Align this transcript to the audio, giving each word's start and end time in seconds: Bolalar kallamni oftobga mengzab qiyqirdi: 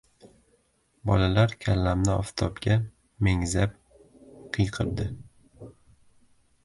Bolalar 1.09 1.51
kallamni 1.65 2.09
oftobga 2.15 2.79
mengzab 3.27 3.77
qiyqirdi: 4.59 5.09